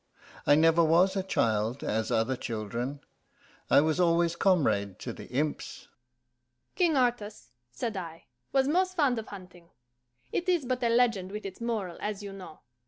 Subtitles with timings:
[0.47, 3.01] I never was a child as other children.
[3.69, 5.89] I was always comrade to the imps."
[6.73, 9.69] "King Artus," said I, "was most fond of hunting."
[10.31, 12.61] (It is but a legend with its moral, as you know.)